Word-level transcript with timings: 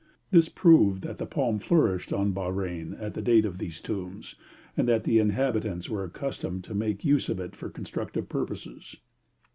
This 0.31 0.49
proved 0.49 1.03
that 1.03 1.19
the 1.19 1.27
palm 1.27 1.59
flourished 1.59 2.11
on 2.11 2.33
Bahrein 2.33 2.95
at 2.99 3.13
the 3.13 3.21
date 3.21 3.45
of 3.45 3.59
these 3.59 3.79
tombs, 3.79 4.33
and 4.75 4.87
that 4.87 5.03
the 5.03 5.19
inhabitants 5.19 5.91
were 5.91 6.03
accustomed 6.03 6.63
to 6.63 6.73
make 6.73 7.05
use 7.05 7.29
of 7.29 7.39
it 7.39 7.55
for 7.55 7.69
constructive 7.69 8.27
purposes. 8.27 8.95